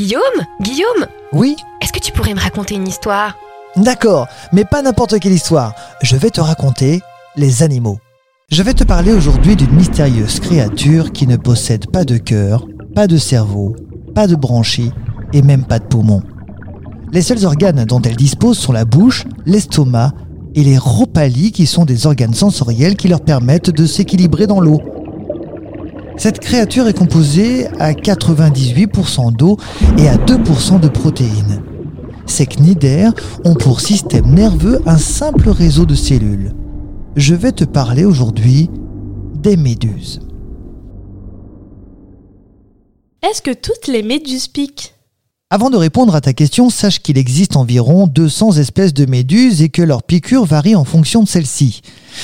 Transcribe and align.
Guillaume 0.00 0.46
Guillaume 0.62 1.06
Oui 1.34 1.56
Est-ce 1.82 1.92
que 1.92 1.98
tu 1.98 2.10
pourrais 2.10 2.32
me 2.32 2.40
raconter 2.40 2.74
une 2.74 2.88
histoire? 2.88 3.36
D'accord, 3.76 4.28
mais 4.50 4.64
pas 4.64 4.80
n'importe 4.80 5.18
quelle 5.18 5.34
histoire. 5.34 5.74
Je 6.00 6.16
vais 6.16 6.30
te 6.30 6.40
raconter 6.40 7.02
les 7.36 7.62
animaux. 7.62 7.98
Je 8.50 8.62
vais 8.62 8.72
te 8.72 8.82
parler 8.82 9.12
aujourd'hui 9.12 9.56
d'une 9.56 9.74
mystérieuse 9.74 10.40
créature 10.40 11.12
qui 11.12 11.26
ne 11.26 11.36
possède 11.36 11.90
pas 11.90 12.04
de 12.04 12.16
cœur, 12.16 12.66
pas 12.94 13.06
de 13.06 13.18
cerveau, 13.18 13.76
pas 14.14 14.26
de 14.26 14.36
branchies 14.36 14.90
et 15.34 15.42
même 15.42 15.66
pas 15.66 15.78
de 15.78 15.84
poumons. 15.84 16.22
Les 17.12 17.20
seuls 17.20 17.44
organes 17.44 17.84
dont 17.84 18.00
elle 18.00 18.16
dispose 18.16 18.58
sont 18.58 18.72
la 18.72 18.86
bouche, 18.86 19.26
l'estomac 19.44 20.12
et 20.54 20.64
les 20.64 20.78
ropalies 20.78 21.52
qui 21.52 21.66
sont 21.66 21.84
des 21.84 22.06
organes 22.06 22.32
sensoriels 22.32 22.96
qui 22.96 23.08
leur 23.08 23.20
permettent 23.20 23.68
de 23.68 23.84
s'équilibrer 23.84 24.46
dans 24.46 24.60
l'eau. 24.60 24.80
Cette 26.20 26.40
créature 26.40 26.86
est 26.86 26.98
composée 26.98 27.66
à 27.78 27.94
98% 27.94 29.34
d'eau 29.34 29.56
et 29.96 30.06
à 30.06 30.16
2% 30.18 30.78
de 30.78 30.88
protéines. 30.88 31.62
Ces 32.26 32.44
cnidaires 32.44 33.14
ont 33.46 33.54
pour 33.54 33.80
système 33.80 34.26
nerveux 34.26 34.82
un 34.84 34.98
simple 34.98 35.48
réseau 35.48 35.86
de 35.86 35.94
cellules. 35.94 36.52
Je 37.16 37.34
vais 37.34 37.52
te 37.52 37.64
parler 37.64 38.04
aujourd'hui 38.04 38.68
des 39.34 39.56
méduses. 39.56 40.20
Est-ce 43.22 43.40
que 43.40 43.54
toutes 43.54 43.86
les 43.86 44.02
méduses 44.02 44.48
piquent? 44.48 44.99
Avant 45.52 45.68
de 45.68 45.76
répondre 45.76 46.14
à 46.14 46.20
ta 46.20 46.32
question, 46.32 46.70
sache 46.70 47.00
qu'il 47.00 47.18
existe 47.18 47.56
environ 47.56 48.06
200 48.06 48.52
espèces 48.58 48.94
de 48.94 49.04
méduses 49.04 49.62
et 49.62 49.68
que 49.68 49.82
leur 49.82 50.04
piqûre 50.04 50.44
varie 50.44 50.76
en 50.76 50.84
fonction 50.84 51.24
de 51.24 51.28
celle-ci. 51.28 51.82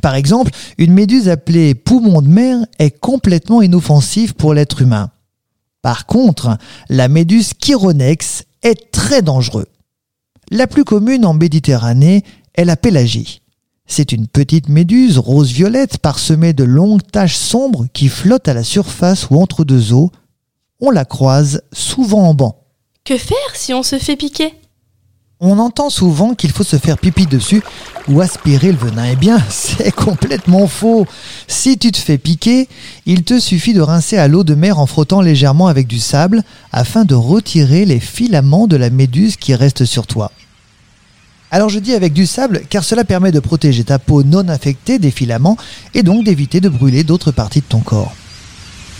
Par 0.00 0.14
exemple, 0.14 0.52
une 0.78 0.92
méduse 0.92 1.28
appelée 1.28 1.74
poumon 1.74 2.22
de 2.22 2.28
mer 2.28 2.58
est 2.78 2.96
complètement 2.96 3.60
inoffensive 3.60 4.34
pour 4.34 4.54
l'être 4.54 4.82
humain. 4.82 5.10
Par 5.82 6.06
contre, 6.06 6.58
la 6.88 7.08
méduse 7.08 7.54
chironex 7.54 8.44
est 8.62 8.92
très 8.92 9.20
dangereuse. 9.20 9.66
La 10.52 10.68
plus 10.68 10.84
commune 10.84 11.26
en 11.26 11.34
Méditerranée 11.34 12.22
est 12.54 12.64
la 12.64 12.76
pélagie. 12.76 13.42
C'est 13.84 14.12
une 14.12 14.28
petite 14.28 14.68
méduse 14.68 15.18
rose-violette 15.18 15.98
parsemée 15.98 16.52
de 16.52 16.62
longues 16.62 17.02
taches 17.10 17.36
sombres 17.36 17.88
qui 17.92 18.06
flottent 18.08 18.46
à 18.46 18.54
la 18.54 18.62
surface 18.62 19.28
ou 19.28 19.40
entre 19.40 19.64
deux 19.64 19.92
eaux. 19.92 20.12
On 20.78 20.92
la 20.92 21.04
croise 21.04 21.62
souvent 21.72 22.28
en 22.28 22.34
banc. 22.34 22.67
Que 23.08 23.16
faire 23.16 23.38
si 23.54 23.72
on 23.72 23.82
se 23.82 23.98
fait 23.98 24.16
piquer? 24.16 24.52
On 25.40 25.58
entend 25.58 25.88
souvent 25.88 26.34
qu'il 26.34 26.50
faut 26.50 26.62
se 26.62 26.76
faire 26.76 26.98
pipi 26.98 27.24
dessus 27.24 27.62
ou 28.06 28.20
aspirer 28.20 28.70
le 28.70 28.76
venin. 28.76 29.06
Eh 29.10 29.16
bien, 29.16 29.42
c'est 29.48 29.92
complètement 29.92 30.66
faux. 30.66 31.06
Si 31.46 31.78
tu 31.78 31.90
te 31.90 31.96
fais 31.96 32.18
piquer, 32.18 32.68
il 33.06 33.24
te 33.24 33.40
suffit 33.40 33.72
de 33.72 33.80
rincer 33.80 34.18
à 34.18 34.28
l'eau 34.28 34.44
de 34.44 34.54
mer 34.54 34.78
en 34.78 34.84
frottant 34.84 35.22
légèrement 35.22 35.68
avec 35.68 35.86
du 35.86 36.00
sable 36.00 36.42
afin 36.70 37.06
de 37.06 37.14
retirer 37.14 37.86
les 37.86 37.98
filaments 37.98 38.66
de 38.66 38.76
la 38.76 38.90
méduse 38.90 39.36
qui 39.36 39.54
restent 39.54 39.86
sur 39.86 40.06
toi. 40.06 40.30
Alors 41.50 41.70
je 41.70 41.78
dis 41.78 41.94
avec 41.94 42.12
du 42.12 42.26
sable 42.26 42.60
car 42.68 42.84
cela 42.84 43.04
permet 43.04 43.32
de 43.32 43.40
protéger 43.40 43.84
ta 43.84 43.98
peau 43.98 44.22
non 44.22 44.46
affectée 44.48 44.98
des 44.98 45.12
filaments 45.12 45.56
et 45.94 46.02
donc 46.02 46.24
d'éviter 46.24 46.60
de 46.60 46.68
brûler 46.68 47.04
d'autres 47.04 47.32
parties 47.32 47.60
de 47.60 47.66
ton 47.70 47.80
corps. 47.80 48.12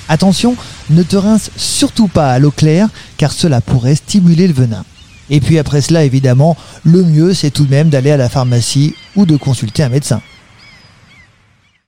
Attention, 0.08 0.56
ne 0.90 1.02
te 1.02 1.16
rince 1.16 1.50
surtout 1.56 2.08
pas 2.08 2.32
à 2.32 2.38
l'eau 2.38 2.50
claire 2.50 2.88
car 3.16 3.32
cela 3.32 3.60
pourrait 3.60 3.94
stimuler 3.94 4.46
le 4.46 4.54
venin. 4.54 4.84
Et 5.30 5.40
puis 5.40 5.58
après 5.58 5.82
cela, 5.82 6.04
évidemment, 6.04 6.56
le 6.84 7.02
mieux 7.02 7.34
c'est 7.34 7.50
tout 7.50 7.66
de 7.66 7.70
même 7.70 7.90
d'aller 7.90 8.10
à 8.10 8.16
la 8.16 8.28
pharmacie 8.28 8.94
ou 9.16 9.26
de 9.26 9.36
consulter 9.36 9.82
un 9.82 9.90
médecin. 9.90 10.22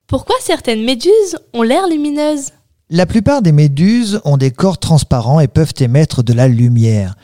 Pourquoi 0.06 0.36
certaines 0.40 0.84
méduses 0.84 1.38
ont 1.54 1.62
l'air 1.62 1.88
lumineuses? 1.88 2.50
La 2.90 3.06
plupart 3.06 3.40
des 3.40 3.52
méduses 3.52 4.20
ont 4.24 4.36
des 4.36 4.50
corps 4.50 4.78
transparents 4.78 5.40
et 5.40 5.48
peuvent 5.48 5.74
émettre 5.78 6.22
de 6.24 6.32
la 6.32 6.48
lumière. 6.48 7.14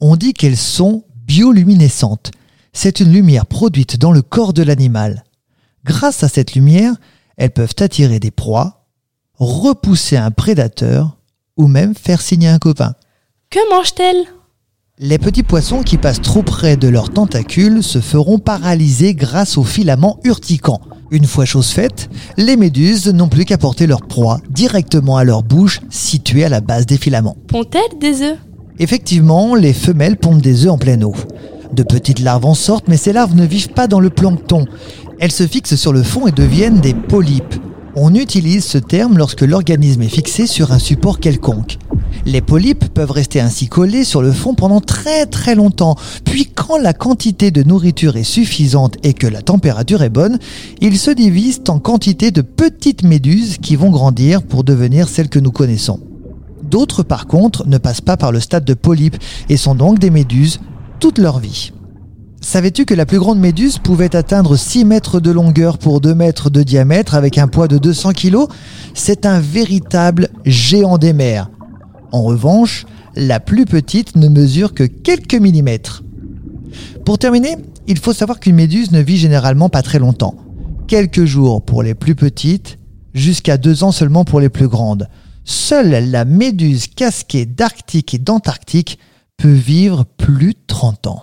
On 0.00 0.16
dit 0.16 0.34
qu'elles 0.34 0.58
sont 0.58 1.04
bioluminescentes 1.26 2.30
c'est 2.74 3.00
une 3.00 3.12
lumière 3.12 3.46
produite 3.46 3.96
dans 3.96 4.12
le 4.12 4.20
corps 4.20 4.52
de 4.52 4.62
l'animal. 4.62 5.24
Grâce 5.84 6.22
à 6.22 6.28
cette 6.28 6.54
lumière, 6.54 6.94
elles 7.36 7.52
peuvent 7.52 7.74
attirer 7.78 8.18
des 8.18 8.32
proies, 8.32 8.83
repousser 9.38 10.16
un 10.16 10.30
prédateur 10.30 11.16
ou 11.56 11.66
même 11.66 11.94
faire 11.94 12.20
signer 12.20 12.48
un 12.48 12.58
copain. 12.58 12.94
Que 13.50 13.58
mangent-elles 13.70 14.24
Les 14.98 15.18
petits 15.18 15.42
poissons 15.42 15.82
qui 15.82 15.96
passent 15.96 16.22
trop 16.22 16.42
près 16.42 16.76
de 16.76 16.88
leurs 16.88 17.10
tentacules 17.10 17.82
se 17.82 18.00
feront 18.00 18.38
paralyser 18.38 19.14
grâce 19.14 19.56
aux 19.56 19.64
filaments 19.64 20.18
urticants. 20.24 20.80
Une 21.10 21.26
fois 21.26 21.44
chose 21.44 21.70
faite, 21.70 22.10
les 22.36 22.56
méduses 22.56 23.08
n'ont 23.08 23.28
plus 23.28 23.44
qu'à 23.44 23.58
porter 23.58 23.86
leur 23.86 24.02
proie 24.02 24.40
directement 24.50 25.16
à 25.16 25.24
leur 25.24 25.42
bouche 25.42 25.80
située 25.90 26.44
à 26.44 26.48
la 26.48 26.60
base 26.60 26.86
des 26.86 26.98
filaments. 26.98 27.36
Pondent-elles 27.46 27.98
des 28.00 28.22
œufs? 28.22 28.38
Effectivement, 28.78 29.54
les 29.54 29.72
femelles 29.72 30.16
pondent 30.16 30.40
des 30.40 30.64
œufs 30.64 30.72
en 30.72 30.78
pleine 30.78 31.04
eau. 31.04 31.14
De 31.72 31.82
petites 31.82 32.20
larves 32.20 32.46
en 32.46 32.54
sortent, 32.54 32.88
mais 32.88 32.96
ces 32.96 33.12
larves 33.12 33.36
ne 33.36 33.46
vivent 33.46 33.72
pas 33.72 33.86
dans 33.86 34.00
le 34.00 34.10
plancton. 34.10 34.64
Elles 35.20 35.32
se 35.32 35.46
fixent 35.46 35.76
sur 35.76 35.92
le 35.92 36.02
fond 36.02 36.26
et 36.26 36.32
deviennent 36.32 36.80
des 36.80 36.94
polypes. 36.94 37.54
On 37.96 38.12
utilise 38.12 38.64
ce 38.64 38.78
terme 38.78 39.18
lorsque 39.18 39.42
l'organisme 39.42 40.02
est 40.02 40.08
fixé 40.08 40.48
sur 40.48 40.72
un 40.72 40.80
support 40.80 41.20
quelconque. 41.20 41.78
Les 42.26 42.40
polypes 42.40 42.92
peuvent 42.92 43.12
rester 43.12 43.40
ainsi 43.40 43.68
collés 43.68 44.02
sur 44.02 44.20
le 44.20 44.32
fond 44.32 44.54
pendant 44.54 44.80
très 44.80 45.26
très 45.26 45.54
longtemps, 45.54 45.96
puis 46.24 46.46
quand 46.46 46.76
la 46.76 46.92
quantité 46.92 47.52
de 47.52 47.62
nourriture 47.62 48.16
est 48.16 48.24
suffisante 48.24 48.96
et 49.04 49.12
que 49.12 49.28
la 49.28 49.42
température 49.42 50.02
est 50.02 50.10
bonne, 50.10 50.40
ils 50.80 50.98
se 50.98 51.12
divisent 51.12 51.62
en 51.68 51.78
quantité 51.78 52.32
de 52.32 52.40
petites 52.40 53.04
méduses 53.04 53.58
qui 53.58 53.76
vont 53.76 53.90
grandir 53.90 54.42
pour 54.42 54.64
devenir 54.64 55.08
celles 55.08 55.28
que 55.28 55.38
nous 55.38 55.52
connaissons. 55.52 56.00
D'autres 56.64 57.04
par 57.04 57.28
contre 57.28 57.64
ne 57.68 57.78
passent 57.78 58.00
pas 58.00 58.16
par 58.16 58.32
le 58.32 58.40
stade 58.40 58.64
de 58.64 58.74
polype 58.74 59.18
et 59.48 59.56
sont 59.56 59.76
donc 59.76 60.00
des 60.00 60.10
méduses 60.10 60.60
toute 60.98 61.18
leur 61.18 61.38
vie. 61.38 61.70
Savais-tu 62.44 62.84
que 62.84 62.92
la 62.92 63.06
plus 63.06 63.18
grande 63.18 63.38
méduse 63.38 63.78
pouvait 63.78 64.14
atteindre 64.14 64.54
6 64.54 64.84
mètres 64.84 65.18
de 65.18 65.30
longueur 65.30 65.78
pour 65.78 66.02
2 66.02 66.14
mètres 66.14 66.50
de 66.50 66.62
diamètre 66.62 67.14
avec 67.14 67.38
un 67.38 67.48
poids 67.48 67.68
de 67.68 67.78
200 67.78 68.12
kg 68.12 68.44
C'est 68.92 69.24
un 69.24 69.40
véritable 69.40 70.28
géant 70.44 70.98
des 70.98 71.14
mers. 71.14 71.50
En 72.12 72.22
revanche, 72.22 72.84
la 73.16 73.40
plus 73.40 73.64
petite 73.64 74.14
ne 74.16 74.28
mesure 74.28 74.74
que 74.74 74.84
quelques 74.84 75.34
millimètres. 75.34 76.04
Pour 77.06 77.18
terminer, 77.18 77.56
il 77.86 77.98
faut 77.98 78.12
savoir 78.12 78.38
qu'une 78.38 78.56
méduse 78.56 78.92
ne 78.92 79.00
vit 79.00 79.16
généralement 79.16 79.70
pas 79.70 79.82
très 79.82 79.98
longtemps. 79.98 80.36
Quelques 80.86 81.24
jours 81.24 81.64
pour 81.64 81.82
les 81.82 81.94
plus 81.94 82.14
petites, 82.14 82.78
jusqu'à 83.14 83.56
2 83.56 83.84
ans 83.84 83.92
seulement 83.92 84.26
pour 84.26 84.38
les 84.38 84.50
plus 84.50 84.68
grandes. 84.68 85.08
Seule 85.44 86.10
la 86.10 86.26
méduse 86.26 86.88
casquée 86.88 87.46
d'Arctique 87.46 88.12
et 88.12 88.18
d'Antarctique 88.18 88.98
peut 89.38 89.48
vivre 89.50 90.04
plus 90.04 90.52
de 90.52 90.60
30 90.66 91.06
ans. 91.06 91.22